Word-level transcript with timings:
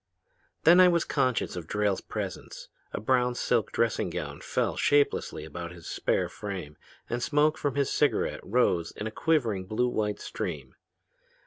"Then 0.63 0.79
I 0.79 0.87
was 0.87 1.05
conscious 1.05 1.55
of 1.55 1.67
Drayle's 1.67 2.01
presence. 2.01 2.69
A 2.91 2.99
brown 2.99 3.35
silk 3.35 3.71
dressing 3.71 4.09
gown 4.09 4.41
fell 4.41 4.75
shapelessly 4.75 5.45
about 5.45 5.71
his 5.73 5.85
spare 5.85 6.27
frame 6.27 6.75
and 7.07 7.21
smoke 7.21 7.55
from 7.55 7.75
his 7.75 7.91
cigarette 7.93 8.39
rose 8.41 8.89
in 8.89 9.05
a 9.05 9.11
quivering 9.11 9.65
blue 9.67 9.89
white 9.89 10.19
stream. 10.19 10.73